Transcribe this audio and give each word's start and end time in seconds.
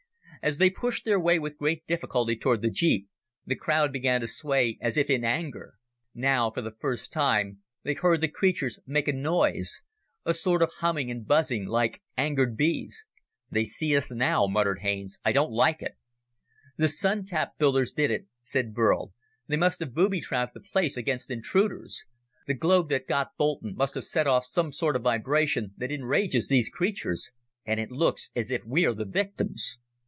As 0.43 0.57
they 0.57 0.71
pushed 0.71 1.05
their 1.05 1.19
way 1.19 1.37
with 1.37 1.59
great 1.59 1.85
difficulty 1.85 2.35
toward 2.35 2.63
the 2.63 2.71
jeep, 2.71 3.07
the 3.45 3.55
crowd 3.55 3.93
began 3.93 4.21
to 4.21 4.27
sway, 4.27 4.79
as 4.81 4.97
if 4.97 5.07
in 5.07 5.23
anger. 5.23 5.75
Now, 6.15 6.49
for 6.49 6.63
the 6.63 6.71
first 6.79 7.11
time, 7.13 7.61
they 7.83 7.93
heard 7.93 8.21
the 8.21 8.27
creatures 8.27 8.79
make 8.87 9.07
a 9.07 9.13
noise 9.13 9.83
a 10.25 10.33
sort 10.33 10.63
of 10.63 10.71
humming 10.79 11.11
and 11.11 11.27
buzzing 11.27 11.67
like 11.67 12.01
angered 12.17 12.57
bees. 12.57 13.05
"They 13.51 13.63
see 13.63 13.95
us 13.95 14.11
now," 14.11 14.47
muttered 14.47 14.79
Haines. 14.81 15.19
"I 15.23 15.31
don't 15.31 15.51
like 15.51 15.79
it." 15.83 15.95
"The 16.75 16.87
Sun 16.87 17.25
tap 17.25 17.59
builders 17.59 17.91
did 17.91 18.09
it," 18.09 18.25
said 18.41 18.73
Burl. 18.73 19.13
"They 19.45 19.57
must 19.57 19.79
have 19.79 19.93
booby 19.93 20.21
trapped 20.21 20.55
the 20.55 20.59
place 20.61 20.97
against 20.97 21.29
intruders. 21.29 22.03
The 22.47 22.55
globe 22.55 22.89
that 22.89 23.07
got 23.07 23.37
Boulton 23.37 23.75
must 23.75 23.93
have 23.93 24.05
set 24.05 24.25
off 24.25 24.45
some 24.45 24.71
sort 24.71 24.95
of 24.95 25.03
vibration 25.03 25.75
that 25.77 25.91
enrages 25.91 26.47
these 26.47 26.67
creatures. 26.67 27.29
And 27.63 27.79
it 27.79 27.91
looks 27.91 28.31
as 28.35 28.49
if 28.49 28.63
we're 28.65 28.95
the 28.95 29.05
victims." 29.05 29.77